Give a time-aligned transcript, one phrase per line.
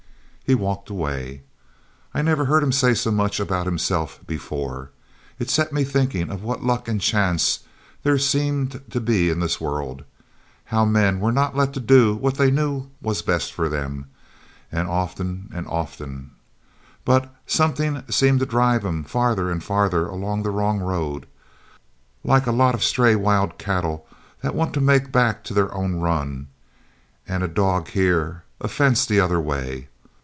[0.43, 1.43] He walked away.
[2.13, 4.91] I never heard him say so much about himself before.
[5.39, 7.59] It set me thinking of what luck and chance
[8.03, 10.03] there seemed to be in this world.
[10.65, 14.07] How men were not let do what they knew was best for 'em
[14.73, 16.31] often and often
[17.05, 21.27] but something seemed to drive 'em farther and farther along the wrong road,
[22.25, 24.05] like a lot of stray wild cattle
[24.41, 26.47] that wants to make back to their own run,
[27.25, 29.87] and a dog here, a fence the other way.